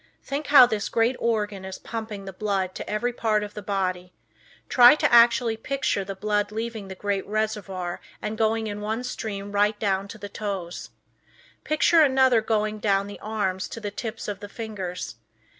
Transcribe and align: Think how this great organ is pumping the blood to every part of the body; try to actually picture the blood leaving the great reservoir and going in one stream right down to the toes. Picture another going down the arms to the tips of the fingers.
Think 0.23 0.47
how 0.47 0.65
this 0.65 0.89
great 0.89 1.15
organ 1.19 1.63
is 1.63 1.77
pumping 1.77 2.25
the 2.25 2.33
blood 2.33 2.73
to 2.73 2.89
every 2.89 3.13
part 3.13 3.43
of 3.43 3.53
the 3.53 3.61
body; 3.61 4.15
try 4.67 4.95
to 4.95 5.13
actually 5.13 5.55
picture 5.57 6.03
the 6.03 6.15
blood 6.15 6.51
leaving 6.51 6.87
the 6.87 6.95
great 6.95 7.23
reservoir 7.27 8.01
and 8.19 8.35
going 8.35 8.65
in 8.65 8.81
one 8.81 9.03
stream 9.03 9.51
right 9.51 9.79
down 9.79 10.07
to 10.07 10.17
the 10.17 10.27
toes. 10.27 10.89
Picture 11.63 12.01
another 12.01 12.41
going 12.41 12.79
down 12.79 13.05
the 13.05 13.19
arms 13.19 13.67
to 13.69 13.79
the 13.79 13.91
tips 13.91 14.27
of 14.27 14.39
the 14.39 14.49
fingers. 14.49 15.17